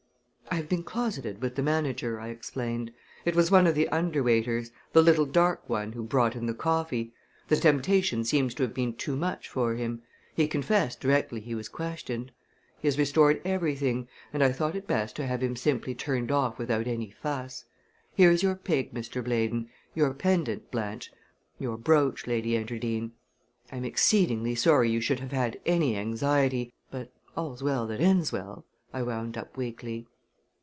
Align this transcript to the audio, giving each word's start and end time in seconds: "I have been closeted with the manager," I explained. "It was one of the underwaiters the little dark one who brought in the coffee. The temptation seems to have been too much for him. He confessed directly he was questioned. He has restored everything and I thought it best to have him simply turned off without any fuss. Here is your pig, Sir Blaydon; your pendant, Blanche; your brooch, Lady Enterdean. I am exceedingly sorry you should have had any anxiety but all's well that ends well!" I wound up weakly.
"I 0.53 0.55
have 0.55 0.67
been 0.67 0.83
closeted 0.83 1.41
with 1.41 1.55
the 1.55 1.63
manager," 1.63 2.19
I 2.19 2.27
explained. 2.27 2.91
"It 3.23 3.35
was 3.37 3.49
one 3.49 3.65
of 3.65 3.73
the 3.73 3.87
underwaiters 3.89 4.69
the 4.91 5.01
little 5.01 5.25
dark 5.25 5.69
one 5.69 5.93
who 5.93 6.03
brought 6.03 6.35
in 6.35 6.45
the 6.45 6.53
coffee. 6.53 7.13
The 7.47 7.55
temptation 7.55 8.25
seems 8.25 8.53
to 8.55 8.63
have 8.63 8.73
been 8.73 8.95
too 8.95 9.15
much 9.15 9.47
for 9.47 9.75
him. 9.75 10.01
He 10.35 10.49
confessed 10.49 10.99
directly 10.99 11.39
he 11.39 11.55
was 11.55 11.69
questioned. 11.69 12.33
He 12.79 12.87
has 12.89 12.97
restored 12.97 13.41
everything 13.45 14.09
and 14.33 14.43
I 14.43 14.51
thought 14.51 14.75
it 14.75 14.87
best 14.87 15.15
to 15.15 15.25
have 15.25 15.41
him 15.41 15.55
simply 15.55 15.95
turned 15.95 16.33
off 16.33 16.57
without 16.59 16.85
any 16.85 17.11
fuss. 17.11 17.63
Here 18.13 18.29
is 18.29 18.43
your 18.43 18.55
pig, 18.55 18.89
Sir 19.05 19.21
Blaydon; 19.23 19.69
your 19.95 20.13
pendant, 20.13 20.69
Blanche; 20.69 21.13
your 21.59 21.77
brooch, 21.77 22.27
Lady 22.27 22.57
Enterdean. 22.57 23.11
I 23.71 23.77
am 23.77 23.85
exceedingly 23.85 24.55
sorry 24.55 24.91
you 24.91 24.99
should 24.99 25.21
have 25.21 25.31
had 25.31 25.61
any 25.65 25.95
anxiety 25.95 26.73
but 26.91 27.09
all's 27.37 27.63
well 27.63 27.87
that 27.87 28.01
ends 28.01 28.33
well!" 28.33 28.65
I 28.93 29.01
wound 29.01 29.37
up 29.37 29.55
weakly. 29.55 30.07